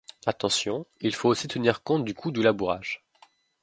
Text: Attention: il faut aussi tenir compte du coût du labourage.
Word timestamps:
Attention: 0.25 0.87
il 1.01 1.13
faut 1.13 1.29
aussi 1.29 1.47
tenir 1.47 1.83
compte 1.83 2.05
du 2.05 2.15
coût 2.15 2.31
du 2.31 2.41
labourage. 2.41 3.05